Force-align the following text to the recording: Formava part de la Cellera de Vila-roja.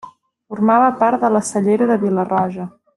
Formava 0.53 0.87
part 1.03 1.25
de 1.27 1.31
la 1.37 1.45
Cellera 1.51 1.91
de 1.95 2.03
Vila-roja. 2.07 2.71